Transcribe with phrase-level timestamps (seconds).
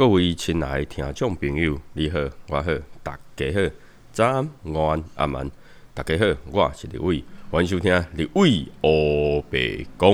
[0.00, 2.18] 各位亲爱的听众朋友，你好，
[2.48, 3.70] 我好，大家好，
[4.10, 5.50] 早安、午安、阿晚，
[5.92, 10.10] 大家好，我是李伟，欢迎收听李伟欧北讲。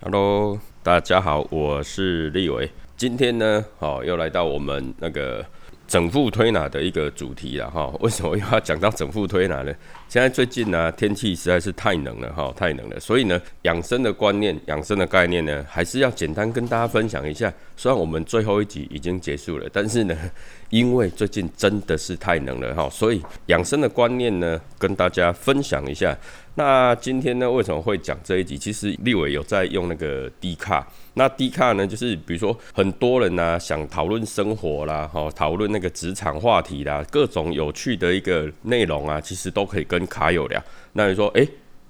[0.00, 5.44] Hello，大家好，我是立伟，今天呢，好又来到我们那个。
[5.86, 9.72] 整副推拿的一个主题了哈，为什么又要讲到整副推拿呢？
[10.08, 17.52] 现在最近呢，天气实在是太冷了哈，太冷了，所以呢，养生的观念、养生的概念呢，还是要简单跟大家分享一下。
[17.76, 20.16] 虽然我们最后一集已经结束了，但是呢，
[20.70, 26.16] 因为最近真的是太冷了哈，所以养生的观念呢，跟大家分享一下。
[26.56, 28.56] 那今天呢，为什么会讲这一集？
[28.56, 40.62] 其实立伟有在用那个 D 卡，那 D 卡呢，就是比如说很多人呢想讨论生活啦，哈，讨论那个职场话题啦，各种有趣的一个内容啊，其实都可以跟卡友聊。
[40.92, 41.44] 那你说，哎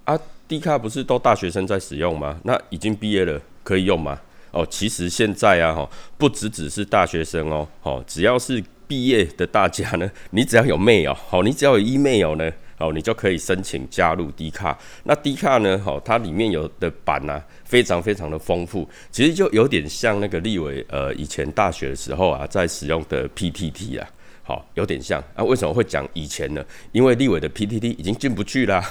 [0.05, 2.41] 啊，，D 卡不是都大学生在使用吗？
[2.45, 4.19] 那已经毕业了可以用吗？
[4.51, 12.51] 哦，其实现在啊，哈，不只只是大学生哦，哦，只要是毕业的大家呢，你只要有 mail，好，你只要有 email 呢。
[12.79, 14.79] 哦，你就可以申请加入 D 卡。
[15.05, 15.81] 那 D 卡呢？
[15.87, 18.89] 哦，它里面有的版呢，非常非常的丰富。
[19.11, 24.09] 其实就有点像那个立伟呃以前大学的时候啊，在使用的 PTT 啊，
[24.43, 25.23] 好，有点像。
[25.37, 26.65] 那，为什么会讲以前呢？
[26.93, 28.85] 因为立伟的 PTT 已经进不去啦。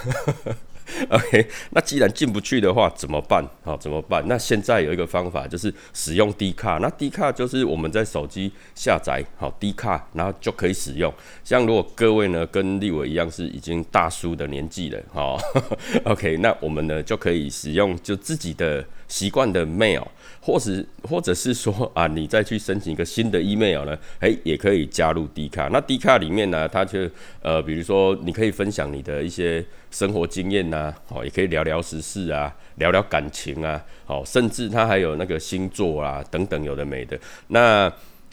[1.09, 3.44] OK，那既然进不去的话，怎么办？
[3.64, 4.23] 好，怎么办？
[4.28, 6.78] 那现在有一个方法，就是使用 D 卡。
[6.81, 11.14] 那 D 卡就是我们在手机下载好 D 卡，然后就可以使用。
[11.44, 15.40] 像如果各位呢跟立伟一样是已经大叔的年纪了，好，
[16.06, 20.04] OK，那我们呢就可以使用就自己的习惯的 mail。
[20.46, 23.98] 或者或者是说啊，你再去申请一个新的 email 呢？
[24.20, 25.70] 诶，也可以加入 D 卡。
[25.70, 27.09] 那 D 卡里面呢，它就
[27.42, 37.18] 呃，比如说你可以分享你的一些生活经验呐，哦，也可以聊聊时事啊，聊聊感情啊，哦，甚至它还有那个星座啊等等有的没的。
[37.48, 37.90] 那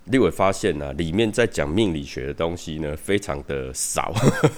[0.06, 4.12] 立伟发现呢，里面在讲命理学的东西呢，非常的少，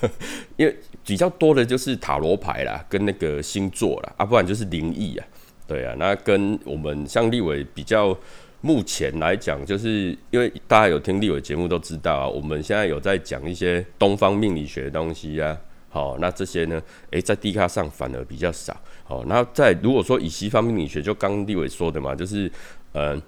[0.56, 0.74] 因为
[1.04, 5.26] 比较多的就是塔罗牌啦，跟那个星座啦，啊，不然就是灵异啊。
[5.66, 8.16] 对啊，那跟我们像立伟比较，
[8.60, 15.58] 目前来讲，就是因为大家有听立伟节目都知道啊，我们现在有在讲一些东方命理学的东西啊，
[15.88, 22.50] 好，那这些呢，诶，在地卡上反而比较少，好，那在如果说以西方命理学，就刚立伟说的嘛，就是
[22.92, 23.20] 呃，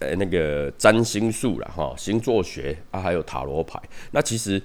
[0.00, 3.80] 呃那个占星术啦，哈，星座学啊，还有塔罗牌，
[4.10, 4.60] 那其实。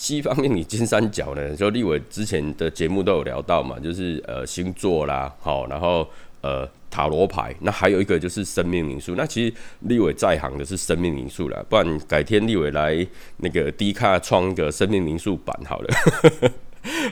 [0.00, 6.08] 西方命理金三角呢，就立伟之前的节目都有聊到嘛，就是呃星座啦，好，然后
[6.40, 9.14] 呃塔罗牌，那还有一个就是生命灵数。
[9.14, 13.06] 那其实立伟在行的是生命灵数啦，不然改天立伟来
[13.36, 15.88] 那个低卡创一个生命灵数版好了。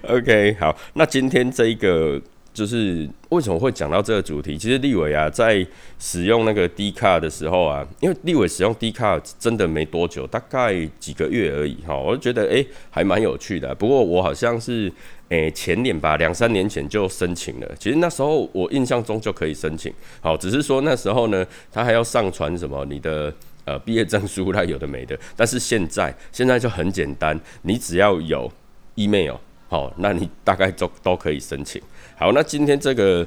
[0.08, 2.18] OK，好，那今天这一个。
[2.58, 4.58] 就是为什么会讲到这个主题？
[4.58, 5.64] 其实立伟啊，在
[6.00, 13.72] 使用那个 D 卡的时候啊，因为立伟使用 D 卡真的没多久，大概几个月而已哈，我就觉得诶还蛮有趣的。
[13.76, 14.92] 不过我好像是
[15.28, 17.70] 诶前年吧，两三年前就申请了。
[17.78, 23.32] 其实那时候我印象中就可以申请，好，只是说那时候呢，他还要上传什么你的
[23.66, 25.16] 呃毕业证书啦，有的没的。
[25.36, 28.50] 但是现在现在就很简单，你只要有
[28.96, 29.36] email。
[29.70, 31.78] 好，那你大概都都可以申请。
[32.20, 33.24] 好，那今天这个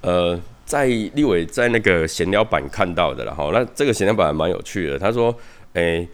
[0.00, 3.50] 呃，在立伟在那个闲聊版看到的了哈。
[3.52, 4.98] 那这个闲聊版蛮有趣的。
[4.98, 5.32] 他说，
[5.74, 6.08] 诶，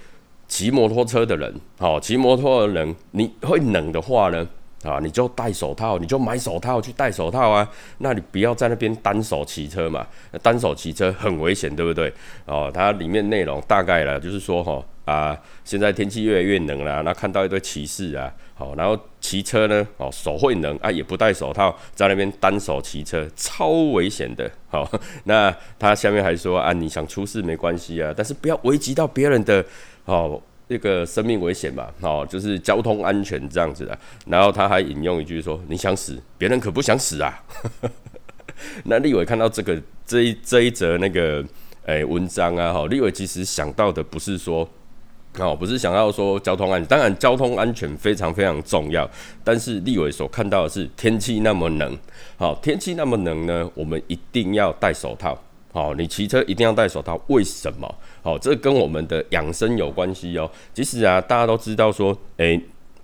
[0.47, 4.47] 骑摩托车的人，好，骑摩托的人，你会冷的话呢，
[4.83, 7.69] 啊，你就戴手套，你就买手套去戴手套啊。
[7.99, 10.07] 那你不要在那边单手骑车嘛，
[10.43, 12.13] 单手骑车很危险，对不对？
[12.47, 14.85] 哦，它里面内容大概了，就是说哈。
[15.09, 15.35] 啊，
[15.65, 24.87] 现在天气越来越冷了，那看到一堆骑士啊，好，然后骑车呢，哦，手会冷啊，也不戴手套，在那边单手骑车，超危险的，好，
[25.25, 29.65] 那他下面还说啊，你想出事没关系啊，但是不要危及到别人的，
[30.05, 30.39] 哦，
[30.69, 37.43] 那个生命危险嘛，哦，就是交通安全这样子的，然后他还引用一句说，你想死，别人可不想死啊，
[38.85, 41.45] 那立伟看到这个这一这一则那个
[41.87, 44.69] 诶文章啊，哈，立伟其实想到的不是说。
[45.39, 49.09] 哦，不是想要说交通安全，当然交通安全非常非常重要。
[49.45, 51.97] 但是立伟所看到的是天气那么冷，
[52.37, 55.39] 好，天气那么冷呢，我们一定要戴手套。
[55.79, 57.95] 哦，你骑车一定要戴手套，为什么？
[58.21, 60.51] 好，这跟我们的养生有关系哦。
[60.75, 62.61] 其实啊，大家都知道说，诶，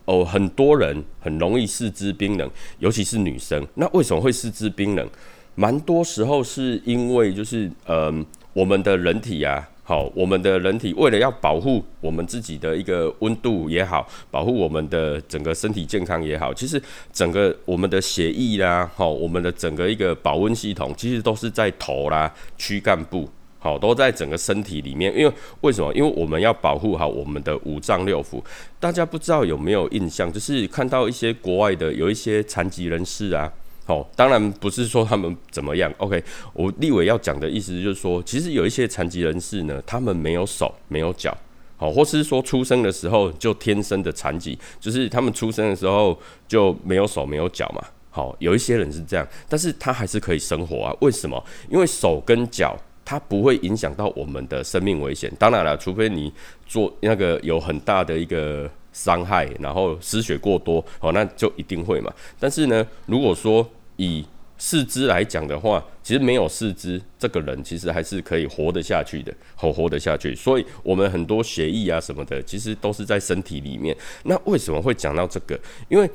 [0.07, 2.51] 哦，很多人很容易四肢冰冷，
[2.81, 3.65] 尤其是女生。
[3.75, 5.09] 那为什么会四肢冰冷？
[5.55, 9.71] 蛮多时候是因为就是嗯，我们的人体啊。
[9.87, 16.83] 好，我们的人体为了要保护我们自己的一个温度也好，保护我们的整个身体健康也好，其实
[17.13, 23.29] 整个我们的血液啦，好，我们的整个一个保温系统，其实都是在头啦、躯干部，
[23.59, 25.15] 好，都在整个身体里面。
[25.15, 25.93] 因为为什么？
[25.93, 28.43] 因为我们要保护好我们的五脏六腑。
[28.81, 33.53] 大家不知道有没有印象，就是看到一些国外的有一些残疾人士啊。
[33.87, 35.93] 好，当然不是说他们怎么样。
[35.99, 36.23] OK，
[36.55, 41.37] 我立委要讲的意思就是说，其实有一些残疾人士呢，他们没有手，没有脚，
[41.77, 47.85] 好，或是说出生的时候就天生的残疾，就是他们出生的时候就没有手，没有脚嘛。
[48.09, 50.97] 好，有一些人是这样，但是他还是可以生活啊。
[51.01, 51.45] 为什么？
[51.69, 55.31] 因为手跟脚它不会影响到我们的生命危险。
[55.39, 56.33] 当然了，除非你
[56.67, 62.11] 做那个有很大的一个伤害，然后失血过多，哦，那就一定会嘛。
[62.41, 64.25] 但是呢，如果说以
[64.57, 70.35] 四肢来讲的话，其实没有四肢，这个人其实还是可以活得下去的，好活得下去。
[70.35, 73.95] 所以，我们很多血液啊什么的，其实都是在身体里面。
[74.23, 75.59] 那为什么会讲到这个？
[75.89, 76.09] 因为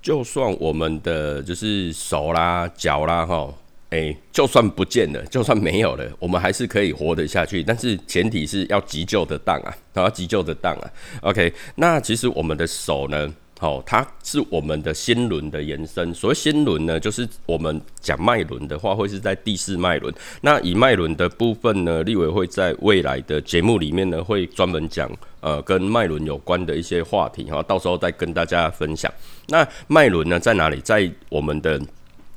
[0.00, 3.52] 就算我们的就是手啦、脚啦，哈，
[3.92, 7.62] 诶，就算不见了，就算没有了，我们还是可以活得下去。
[7.62, 10.90] 但是前提是要急救的当啊，要急救的当啊。
[11.20, 13.30] OK，那其实我们的手呢，
[13.60, 16.14] 好，它是我们的心轮的延伸。
[16.14, 20.12] 所谓心轮呢，就是我们讲脉轮的话，会是在第四脉轮。
[20.40, 25.10] 那以脉轮的部分呢，立委会在未来的节目里面呢，会专门讲。
[25.40, 29.12] 呃，跟脉轮有关的一些话题哈，到时候再跟大家分享。
[29.48, 30.80] 那脉轮呢，在哪里？
[30.80, 31.78] 在我们的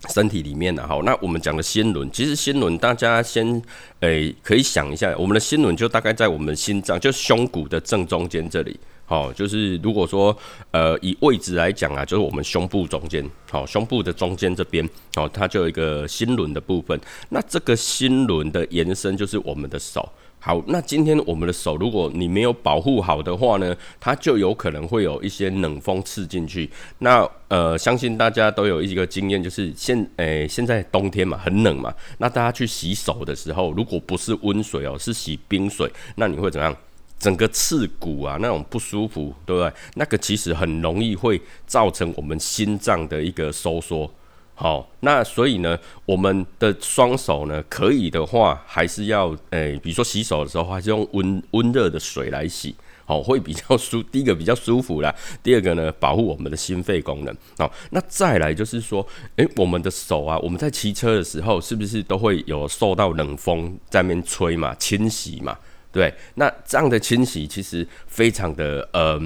[0.10, 0.86] 身体里面的。
[0.88, 3.62] 好，那我们讲的心轮，其实心轮大家先
[4.02, 8.80] 诶可以想一下，我们的心轮就大概在我们心脏，就胸骨的正中间这里。
[9.08, 10.36] 好，就是如果说
[10.72, 17.00] 呃以位置来讲啊，就是我们胸部中间，好，胸部的中间这边，好，它就有一个心轮的部分。
[17.30, 20.12] 那这个心轮的延伸就是我们的手。
[20.46, 26.70] 好，那今天我们的手，如果你没有保护好的话呢，它就有可能会有一些冷风刺进去。
[27.00, 31.92] 那呃，相信大家都有一个经验，就是现诶现在冬天嘛，很冷嘛。
[32.20, 36.78] 那大家去洗手的时候，如果不是温水哦，是洗冰水，那你会怎样？
[37.18, 39.74] 整个刺骨啊，那种不舒服，对不对？
[39.96, 44.08] 那个其实很容易会造成我们心脏的一个收缩。
[44.58, 52.74] 好，那所以呢，我们的双手呢，可以的话，还是要诶，比如说洗手的时候，还是用温温热的水来洗，
[53.04, 54.02] 好，会比较舒。
[54.02, 55.14] 第一个比较舒服啦，
[55.44, 57.36] 第二个呢，保护我们的心肺功能。
[57.58, 59.06] 好，那再来就是说，
[59.36, 65.58] 诶，我们的手啊，我们在骑车的时候，是不是都会有受到冷风在面吹嘛，侵袭嘛，
[65.92, 66.14] 对？
[66.36, 69.22] 那这样的侵袭其实非常的呃。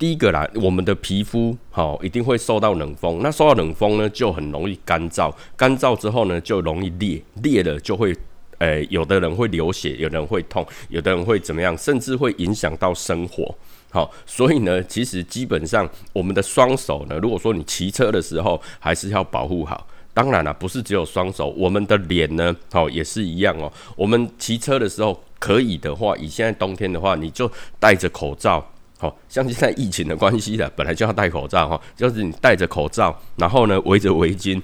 [0.00, 8.16] 第一个啦，我们的皮肤好一定会受到冷风，那受到冷风呢，就很容易干燥，干燥之后呢，就容易裂，裂了就会，
[8.60, 13.54] 诶，有的人会流血，有人会痛，有的人会怎么样，甚至会影响到生活。
[13.90, 19.86] 好，所以呢，其实基本上我们的双手呢，如果说你骑车的时候，还是要保护好。
[20.14, 23.70] 当然了，不是只有双手，我们的脸呢，好也是一样哦。
[23.96, 28.66] 我们骑车的时候，可以的话，以现在冬天的话，你就戴着口罩。
[29.00, 34.60] 好像现在疫情的关系的，本来就要戴口罩哈，就是你戴着口罩，然后呢围着围巾。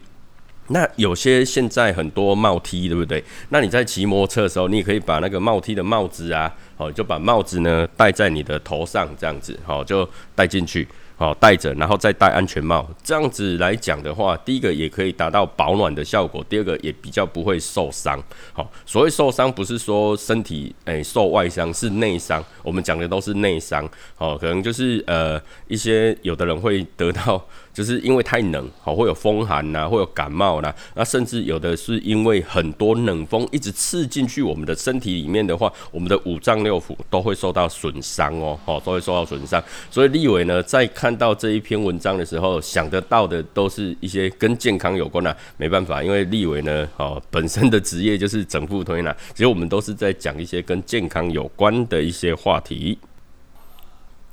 [0.68, 3.22] 那有些现在很多帽梯对不对？
[3.48, 10.86] 那你在骑摩托车的时候，你也可以把那个帽梯的帽子啊，好就把帽子呢戴在你的头上，这样子，好就戴进去。
[11.16, 18.22] 好，戴着，然后再戴安全帽，这样子来讲的话，第一个也可以达到保暖的效果，第二个也比较不会受伤。
[18.52, 22.44] 好，所谓受伤不是说身体诶受外伤，是内伤。
[22.62, 23.88] 我们讲的都是内伤。
[24.14, 27.42] 好，可能就是呃一些有的人会得到。
[27.76, 39.62] 就是因为太冷，好会有风寒呐，会有感冒啦，那甚至有的是因为很多冷风一直刺进去我们的身体里面的话，我们的五脏六腑都会受到损伤哦， 哦都会受到损伤。
[39.90, 45.36] 所以立伟呢，在看到这一篇文章的时候，想得到的都是一些跟健康有关的。
[45.58, 52.96] 没办法，因为立伟呢，哦本身的职业就是整副推拿，其实我们都是在讲一些跟健康有关的一些话题。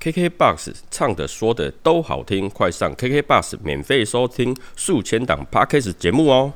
[0.03, 6.51] KKBOX 唱的说的都好听，快上 KKBOX 免费收听数千档 Podcast 节目哦。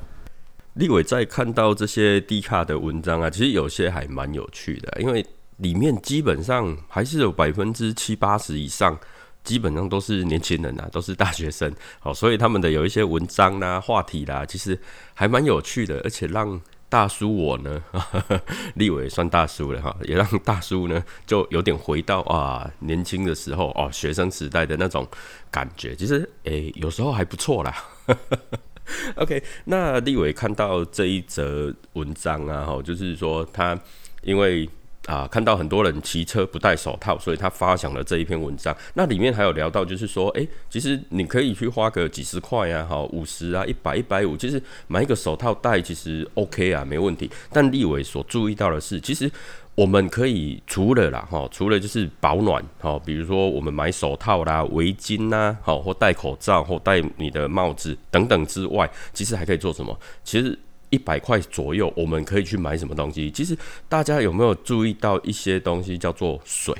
[0.73, 5.25] 立伟在看到这些低卡的文章啊，其实有些还蛮有趣的，因为
[5.59, 8.99] 里面基本上还是有百分之七八十以上，
[9.45, 14.77] 基本上都是年轻人啊，都是大学生，好，所以他们的有一些文章啦、话题啦，其实
[15.13, 16.59] 还蛮有趣的，而且让。
[16.89, 17.83] 大叔，我呢，
[18.75, 25.05] 立伟算大叔了哈，也让大叔呢就有点回到啊年轻的时候哦，学生时代的那种
[25.51, 27.75] 感觉，其实诶有时候还不错啦。
[29.15, 33.77] OK，那立伟看到这一则文章啊，哈，就是说他
[34.23, 34.67] 因为
[35.07, 38.75] 啊，看到很多人骑车不戴手套，所以他发想了这一篇文章。
[38.93, 47.31] 那里面还有聊到，就是说，诶，其实你可以去花个几十块啊，哈，五十啊，一百、一百五，其实买一个手套戴，其实 OK 啊，没问题。
[47.53, 49.31] 但立伟所注意到的是，其实
[49.75, 59.97] 我们可以除了啦，哈，除了就是保暖，哈，比如说我们买手套啦、围巾呐，好，或戴口罩或戴你的帽子等等之外，其实还可以做什么？
[60.25, 60.59] 其实。
[60.89, 63.29] 一百块左右，我们可以去买什么东西？
[63.31, 63.57] 其实
[63.89, 66.73] 大家有没有注意到一些东西叫做水？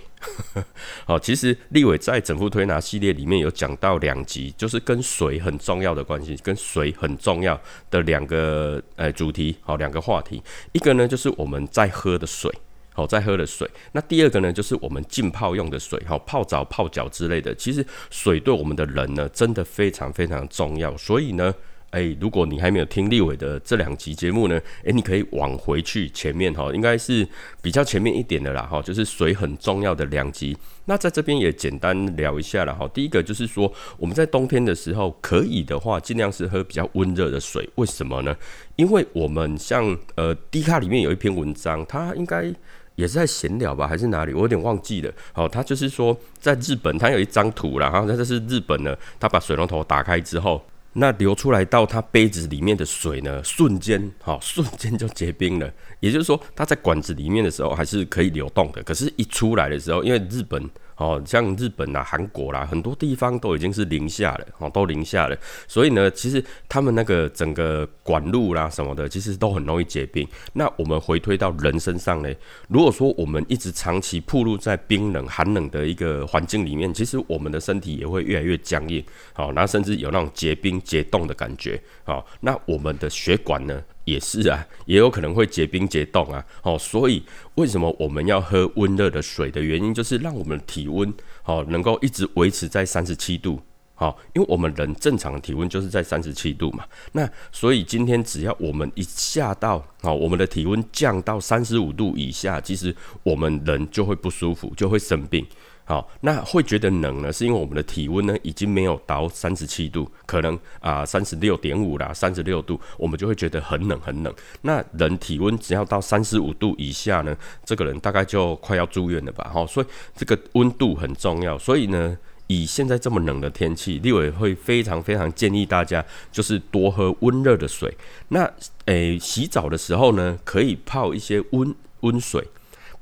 [1.06, 7.60] 好，其实立伟在整副推拿系列里面有讲到两集，就是跟水很重要的关系，跟水很重要
[7.92, 10.42] 的两个呃主题，好两个话题。
[10.72, 12.52] 一个呢就是我们在喝的水，
[12.94, 13.70] 好在喝的水。
[13.92, 17.54] 那第二个呢就是我们浸泡用的水，好泡澡、泡脚之类的。
[17.54, 21.54] 其实水对我们的人呢真的非常非常重要，所以呢。
[21.92, 27.26] 哎，如果你还没有听立伟的这两集节目呢，哎，你可以往回去前面哈，应该是
[27.62, 30.56] 比较前面一点的啦哈，就是水很重要的两集。
[30.86, 32.86] 那在这边也简单聊一下了哈。
[32.94, 37.68] 第一个就是说，我们在冬天的时候，可以的话，尽量是喝比较温热的水。
[37.76, 38.36] 为什么呢？
[38.76, 42.54] 因为我们像呃低卡里面有一篇文章，它应该
[42.96, 44.34] 也是在闲聊吧，还是哪里？
[44.34, 45.12] 我有点忘记了。
[45.32, 50.62] 好，它就是说在日本，它有一张图然后那这是日本呢，它把水龙头打开之后。
[51.00, 55.72] 那流出来到它杯子里面的水呢，瞬间，哈， 瞬间就结冰了。
[56.00, 60.70] 也就是说，它在管子里面的时候还是可以流动的，可是，一出来的时候，因为日本。
[60.98, 65.38] 哦，像日本啦、韩国啦，很多地方都已经是零下了，哦，都零下了。
[65.68, 70.28] 所以呢，其实他们那个整个管路啦什么的，其实都很容易结冰。
[70.54, 72.34] 那我们回推到人身上呢，
[72.68, 83.82] 如果说我们一直长期暴露在冰冷、寒冷的一个环境里面，其实我们的身体也会越来越僵硬，好，然后甚至有那种结冰、结冻的感觉，好，那我们的血管呢？
[84.08, 87.22] 也是啊，也有可能会结冰结冻啊，哦，所以
[87.56, 93.60] 为什么我们要喝温热的水的原因，就是让我们的体温哦能够一直维持在三十七度，
[93.96, 105.46] 好，因为我们人正常的体温就是在三十七度嘛，那所以今天只要我们一下到哦，我们的体温降到三十五度以下，其实我们人就会不舒服，就会生病。
[105.88, 114.34] 好，那会觉得冷呢，是因为我们的体温呢已经没有到三十七度，可能啊三十六点五啦，三十六度，我们就会觉得很冷很冷。
[114.64, 119.50] 那人体温只要到三十五度以下呢，这个人大概就快要住院了吧？
[119.54, 121.58] 好，所以这个温度很重要。
[121.58, 122.18] 所以呢，
[122.48, 126.04] 以现在这么冷的天气，立委会非常非常建议大家
[126.34, 127.96] 就是多喝温热的水。
[128.28, 128.52] 那
[128.88, 132.46] 诶，洗澡的时候呢，可以泡一些温温水。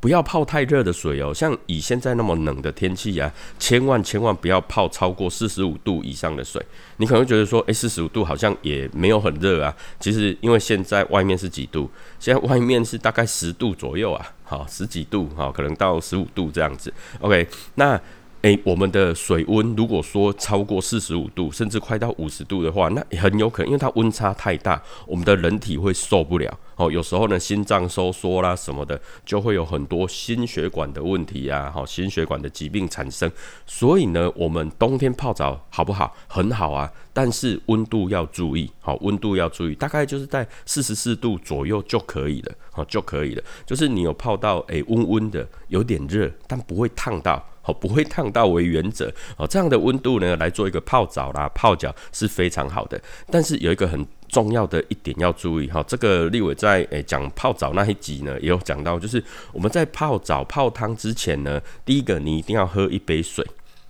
[0.06, 6.64] 不要泡太热的水哦，像以现在那么冷的天气啊，千万千万不要泡超过四十五度以上的水。
[6.98, 9.76] 你可能觉得说，诶，四十五度好像也没有很热啊。
[10.00, 11.90] 其实因为现在外面是几度？
[12.20, 16.94] 现在外面是大概十度左右啊，好十几度，好可能到十五度这样子。
[17.22, 18.00] OK，那。
[18.46, 26.56] 诶，我们的水温如果说超过四十五度，甚至快到五十度的话，那很有可能，因为它温差太大，我们的人体会受不了。
[26.76, 33.32] 哦，有时候呢，心脏收缩啦什么的，就会有很多心血管的问题啊，好，心血管的疾病产生。
[33.66, 36.16] 所以呢，我们冬天泡澡好不好？
[36.28, 43.44] 很好啊，但是温度要注意，好，温度要注意，大概就是在四十四度左右就可以了，好就可以了。
[43.66, 47.44] 就是你有泡到诶温温的，有点热，但不会烫到。
[47.66, 53.02] 好，不会烫到为原则哦，这样的温度呢来做一个泡澡啦、泡脚是非常好的。
[53.32, 63.44] 但是有一个很重要的一点要注意哈，这个立伟在诶讲泡澡那一集呢也有讲到，就是我们在泡澡泡汤之前呢，第一个你一定要喝一杯水。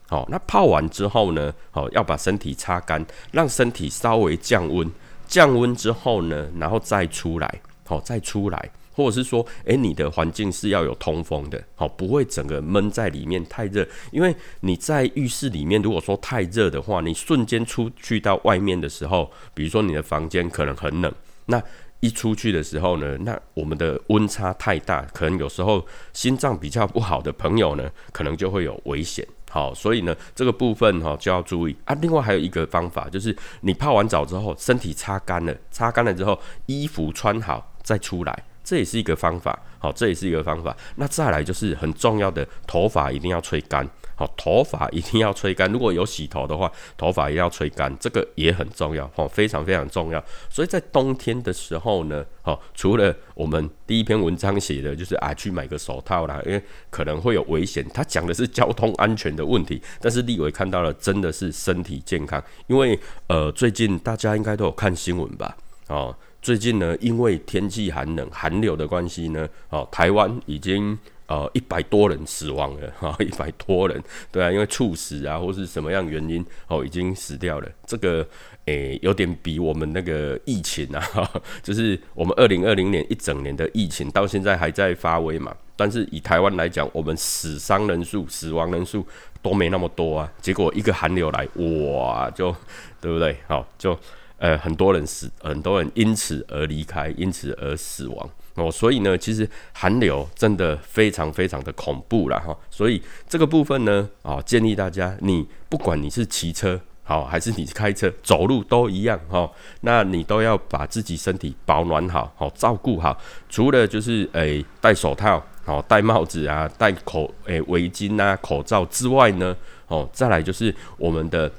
[0.08, 4.90] 好，那泡完之后呢，好要把身体擦干，让身体稍微降温。
[5.28, 8.70] 降温之后呢，然后再出来，好再出来。
[8.96, 13.86] 或者是说，诶，你的环境是要有通风的，好，不会整个闷在里面太热。
[14.12, 21.14] 因为你在浴室里面，如果说太热的话，你瞬间出去到外面的时候，比如说你的房间可能很冷，
[21.48, 21.62] 那
[22.00, 29.28] 一出去的时候呢，那我们的温差太大，可能有时候心脏比较不好的朋友呢，可能就会有危险。
[29.50, 31.96] 好，所以呢，这个部分哈就要注意啊。
[32.02, 38.44] 另外还有一个方法，就是你泡完澡之后，身体擦干了，擦干了之后，衣服穿好再出来。
[38.66, 40.76] 这也是一个方法，好，这也是一个方法。
[40.96, 45.72] 那再来就是很重要的，头发一定要吹干，好，头发一定要吹干。
[45.72, 50.22] 如果有洗头的话，头发也要吹干，这个也很重要，哦，非常非常重要。
[50.50, 57.86] 所以在冬天的时候呢，好，除了我们第一篇文章写的就是啊，去买个手套啦，因为可能会有危险。
[57.94, 65.56] 他讲的是交通安全的问题，但是立伟看到了真的是身体健康，因为呃，最近大家应该都有看新闻吧，
[65.88, 66.16] 哦。
[66.46, 74.00] 最近呢，因为天气寒冷、寒流的关系呢，哦，台湾已经呃一百多人死亡了哈， 一百多人，
[74.32, 78.24] 对啊，因为猝死啊或是什么样原因哦已经死掉了，这个
[78.66, 81.04] 诶有点比我们那个疫情啊，
[81.64, 89.04] 就是我们二零二零年一整年的疫情到现在还在发威嘛，但是以台湾来讲，我们死伤人数、死亡人数
[89.42, 92.56] 都没那么多啊，结果一个寒流来，哇，就
[93.02, 93.36] 对不对？
[93.48, 93.98] 好，就。
[94.38, 98.70] 呃，很多人死，很多人因此而离开，因此而死亡哦。
[98.70, 102.56] 所以呢，其实寒流真的非常非常的恐怖了哈。
[102.70, 109.50] 所以这个部分呢，啊，建议大家，你不管你是骑车好，还是你开车、走路都一样哈。
[109.82, 113.18] 那你都要把自己身体保暖好，好照顾好。
[113.50, 119.56] 除了就是诶戴手套、好戴帽子啊、戴口诶围巾啊、口罩之外呢，
[119.88, 121.50] 哦，再来就是我们的。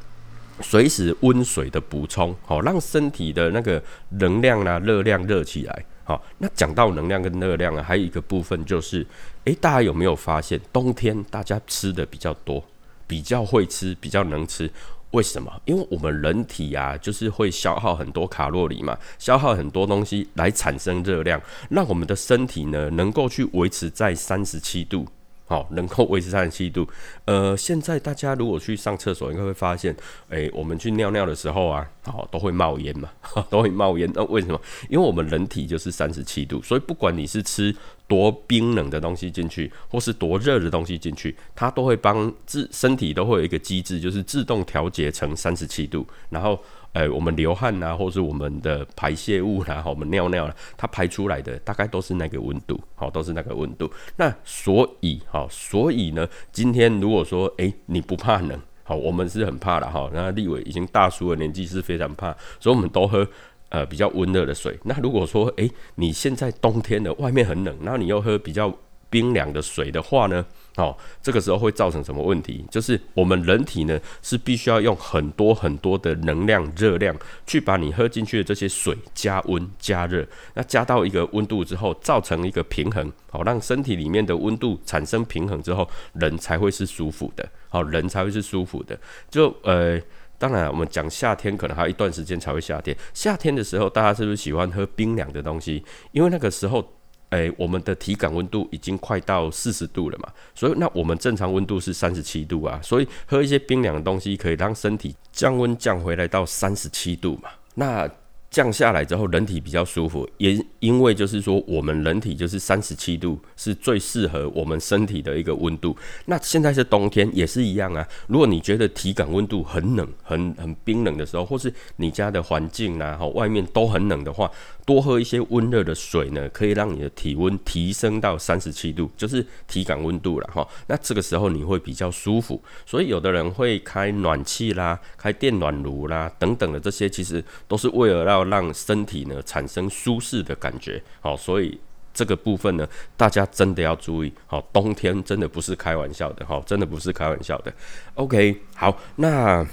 [0.60, 5.84] 随时温水的补充，好让身体的那个能量啊、热量热起来。
[6.04, 9.04] 好，那讲到能量跟热量啊，还有一个部分就是，
[9.44, 12.64] 诶，大家有没有发现，冬天大家吃的比较多，
[13.06, 14.70] 比较会吃，比较能吃？
[15.10, 15.50] 为什么？
[15.64, 25.06] 因为我们人体啊，就是会消耗很多卡路里嘛，消耗很多东西来产生热量，让我们的身体呢，能够去维持在三十七度。
[25.49, 26.87] 好，能够维持三十七度。
[27.25, 29.97] 呃，现在大家如果去上厕所，应该会发现，
[30.29, 33.09] 诶，我们去尿尿的时候啊，好，都会冒烟嘛，
[33.49, 34.11] 都会冒烟。
[34.12, 34.61] 那为什么？
[34.91, 37.75] 因为我们人体就是三十七度，所以不管你是吃
[38.09, 46.61] 多冰冷的东西进去，或是多热的东西进去，它都会帮自身体都会有一个机制，就是自动调节成三十七度，然后。
[46.97, 53.91] 呃，我们流汗呐，或是我们的排泄物啦，好，我们尿尿啦，它排出来的大概都是那个温度，好，都是那个温度。
[54.17, 60.11] 那所以，好，所以呢，今天如果说，诶，你不怕冷，好，我们是很怕的哈。
[60.15, 63.29] 那立伟已经大叔的年纪是非常怕，所以我们都喝
[63.69, 64.79] 呃比较温热的水。
[64.85, 68.75] 那如果说，诶，你现在冬天的外面很冷，那你又喝比较
[69.11, 70.47] 冰凉的水的话呢？
[70.76, 72.62] 哦，这个时候会造成什么问题？
[72.71, 77.16] 就是我们人体呢是必须要用很多很多的能量、热量
[77.47, 80.26] 去把你喝进去的这些水加温、加热。
[80.52, 87.49] 那加到一个温度之后，造成一个平衡，好让身体里面的温度产生平衡之后，人才会是舒服的。
[87.71, 88.99] 好，人才会是舒服的。
[89.30, 89.99] 就呃，
[90.36, 92.95] 当然我们讲夏天可能还有一段时间才会夏天。
[93.15, 95.82] 夏天的时候，大家是不是喜欢喝冰凉的东西？
[96.12, 96.93] 因为那个时候。
[97.36, 108.10] 诶，我们的体感温度已经快到四十度了嘛，所以那我们正常温度是三十七度啊，所以喝一些冰凉的东西可以让身体降温降回来到三十七度嘛，那。
[108.49, 115.94] 降下来之后，人体比较舒服，也因为就是说，我们人体就是三十七度是最适合我们身体的一个温度。
[116.26, 118.06] 那现在是冬天，也是一样啊。
[118.28, 124.50] 如果你觉得体感温度很冷、很很冰冷的时候，或是你家的环境啊，哈，外面都很冷的话，
[124.86, 130.66] 多喝一些温热的水呢，可以让你的体温提升到三十七度，就是体感温度了哈。
[130.86, 132.62] 那这个时候你会比较舒服。
[132.86, 141.76] 所以有的人会开暖气啦、开电暖炉啦等等的这些，其实都是为了让让身体呢产生舒适的感觉，好，所以
[142.14, 147.72] 这个部分呢，大家真的要注意，好，冬天真的不是开玩笑的，好，真的不是开玩笑的。
[148.14, 149.66] OK，好，那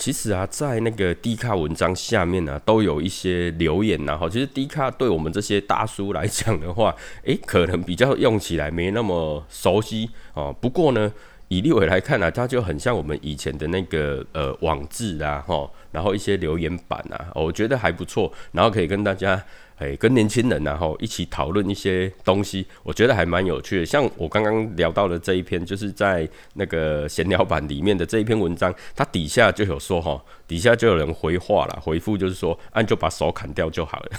[0.00, 10.56] 其实啊，在那个低卡文章下面呢，都有一些留言呐，哈，其实低卡对我们这些大叔来讲的话，诶，可能比较用起来没那么熟悉哦。
[10.58, 11.12] 不过呢，
[11.50, 15.70] 以立伟来看呢，它就很像我们以前的那个呃网志啊，哈。
[15.92, 19.42] 然后一些留言板啊，我觉得还不错，然后可以跟大家，
[19.76, 23.84] 哎，跟年轻人然后一起讨论一些东西，我觉得还蛮有趣的。
[23.84, 34.10] 像我刚刚聊到的这一篇，就是在那个闲聊版里面的这一篇文章，它底下就有说哈，底下就有人回话了，回复就是说，按就把手砍掉就好了。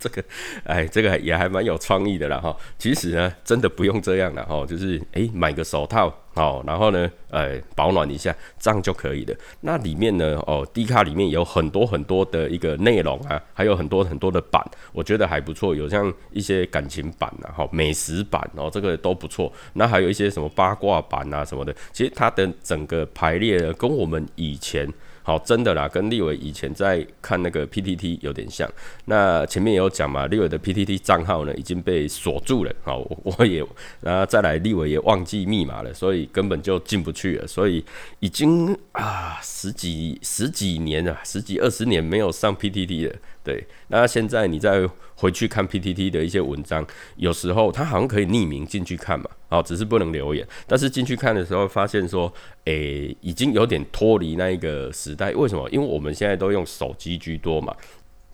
[0.00, 0.24] 这个，
[0.64, 2.56] 哎，这个也还蛮有创意的啦哈。
[2.78, 9.36] 其实呢，真的不用这样了哈，就是哎，买个手套哦，然后呢，哎，保暖一下，这样就可以了。
[9.60, 15.74] 那里面呢，哦，低卡里面有很多很多的一个内容啊，还有很多很多的版，我觉得还不错。
[15.74, 19.52] 有像一些感情版啊，哈，美食版哦，这个都不错。
[19.74, 24.90] 那还有一些什么八卦版啊什么的，其实它的整个排列跟我们以前。
[25.30, 28.68] 哦，真的啦，跟立伟以前在看那个 PTT 有点像。
[29.04, 32.72] 那前面也有讲嘛，立伟的 PTT 账号呢已经被锁住了。
[32.82, 33.64] 好，我也，
[34.00, 37.46] 然后再来，立伟也忘记密码了，所以根本就进不去了。
[37.46, 37.84] 所以
[38.18, 43.16] 已经啊十几十几年了，十几二十年没有上 PTT 了。
[43.42, 50.46] 对，那现在你再回去看 PTT 的一些文章，有时候它好像可以匿名进去看嘛，哦，只是不能留言。
[50.66, 52.32] 但是进去看的时候，发现说，
[52.64, 55.32] 诶，已经有点脱离那一个时代。
[55.32, 55.68] 为什么？
[55.70, 57.74] 因为我们现在都用手机居多嘛。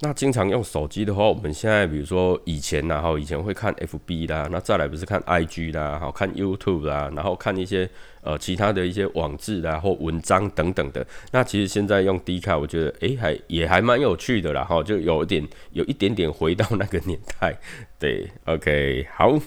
[0.00, 7.88] 那经常用手机的话，我们现在比如说以前然后以前会看 FB 啦，那再来不是看 IG 啦，好看 YouTube 啦，然后看一些
[8.20, 11.06] 呃其他的一些网志啦或文章等等的。
[11.32, 17.56] 那其实现在用 D 卡，我觉得诶还也还蛮有趣的啦，哈，就有一点有一点点回到那个年代。
[17.98, 19.38] 对，OK，好。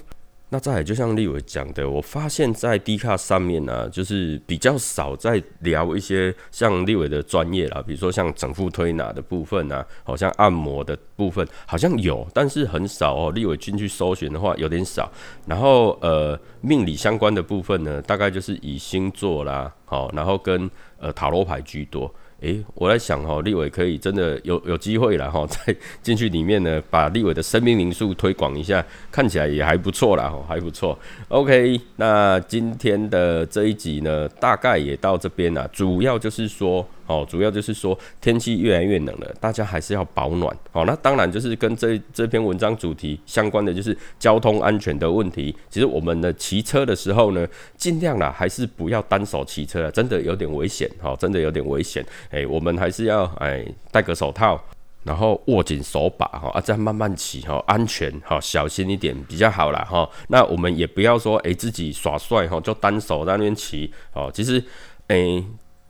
[0.51, 13.31] 那再就像立伟讲的，我发现在 D 卡上面呢，就是比较少在聊一些像立伟的专业啦，比如说像整副推拿的部分啊，好像按摩的部分好像有，但是很少哦。
[13.31, 15.11] 立伟进去搜寻的话有点少。
[15.45, 22.11] 然后呃，命理相关的部分呢，大概就是以星座啦，好，然后跟呃塔罗牌居多。
[22.41, 30.97] 诶，我在想哈，立伟可以真的有有机会了哈，再 进去里面呢，把立伟的生命灵数推广一下，看起来也还不错啦，还不错。
[31.27, 36.87] OK，那今天的这一集呢，大概也到这边了，主要就是说。
[37.09, 40.55] 哦，主要就是说天气越来越冷了，大家还是要保暖。
[40.71, 45.55] 好，那当然就是跟这这篇文章主题相关的，就是交通安全的问题。
[45.71, 50.87] 其实我们的骑车的时候呢，尽量啦，还是不要单手骑车，真的有点危险。
[51.01, 52.05] 好，真的有点危险。
[52.29, 54.63] 哎，我们还是要哎戴个手套，
[55.03, 60.07] 然后握紧手把哈，啊，这样慢慢骑哈，安全哈，小心一点比较好啦哈。
[60.27, 64.29] 那我们也不要说哎自己耍帅哈，就单手在那边骑哦。
[64.31, 64.63] 其实
[65.07, 65.43] 哎。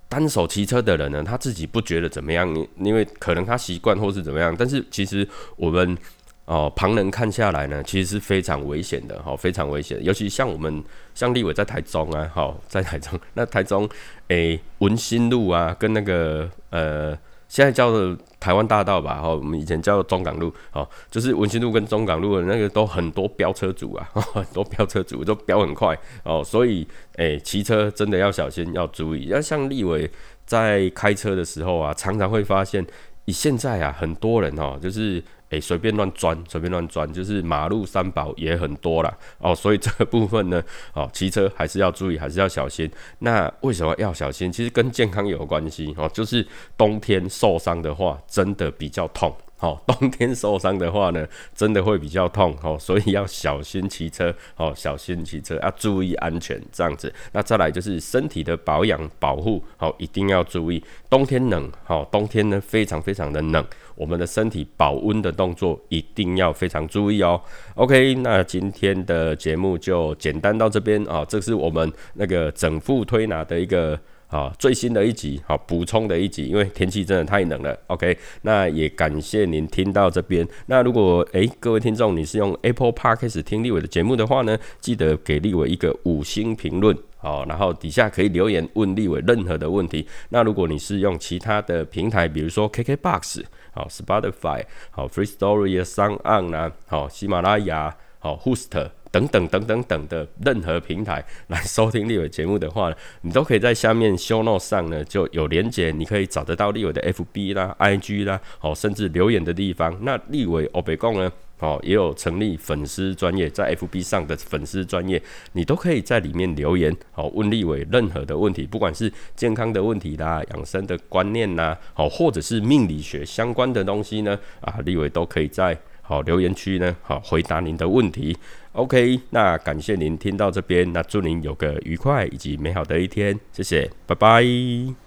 [0.09, 4.53] 单手骑车的人呢，他自己不觉得怎么样，因为可能他习惯或是怎么样。
[4.57, 5.97] 但是其实我们
[6.45, 10.03] 哦，旁人看下来呢，其实是非常危险的，哈，非常危险。
[10.03, 13.87] 尤其像我们，像立伟在台中啊，好，在台中，那台中
[14.29, 17.17] 诶文心路啊，跟那个呃。
[17.49, 29.25] 现在叫做台湾大道吧，哈，我们以前叫中港路，哦，就是文心路跟中港路的那个都很多飙车主啊， 很多飙车主都飙很快，哦，所以，诶，骑车真的要小心，要注意。
[29.25, 30.09] 要像立伟
[30.45, 32.85] 在开车的时候啊，常常会发现，
[33.25, 35.21] 以现在啊，很多人哦，就是。
[35.49, 39.17] 诶，随便乱钻，随便乱钻，就是马路三宝也很多啦。
[39.39, 42.89] 哦，所以这个部分呢，哦，骑车还是要注意，还是要小心。
[43.19, 44.51] 那为什么要小心？
[44.51, 46.45] 其实跟健康有关系哦，就是
[46.77, 49.35] 冬天受伤的话，真的比较痛。
[49.61, 57.13] 好，冬天受伤的话呢，真的会比较痛，哦，所以要小心骑车，哦，小心骑车，要注意安全，这样子。
[57.33, 60.81] 那再来就是身体的保养保护，好，一定要注意。
[61.09, 67.41] 冬天冷，好，冬天呢非常非常的冷，我们的身体保温的动作一定要非常注意哦。
[67.75, 73.99] OK，那今天的节目就简单到这边啊，这是我们那个整副推拿的一个。
[74.31, 77.75] 好，最新的一集，好补充的一集，因为天气真的太冷了。
[77.87, 80.47] OK，那也感谢您听到这边。
[80.67, 90.07] 那如果诶各位听众你是用 Apple Podcast 听立伟的节目的话呢，记得给立伟一个五星评论，好，然后底下可以留言问立伟任何的问题。
[90.29, 98.98] 那如果你是用其他的平台，比如说 KKBox，好 Spotify，好 Free Story，Sound On 啊，好喜马拉雅，好 Host。
[99.11, 109.97] 等等等等等的任何平台来收听立伟节目的话呢，你都可以在下面 show note 上呢就有连接，你可以找得到立伟的 FB 啦、IG 啦，哦，甚至留言的地方。
[110.01, 115.21] 那立伟欧北贡呢，哦，也有成立粉丝专业，在 FB 上的粉丝专业，
[115.53, 125.75] 你都可以在里面留言，好问立伟任何的问题，不管是健康的问题啦、养生的观念呐，好，或者是命理学相关的东西呢，啊，立伟都可以在。
[126.09, 128.35] 好，留言区呢，好回答您的问题。
[128.71, 134.43] OK，那感谢您听到这边，那祝您有个愉快以及美好的一天，谢谢，拜拜。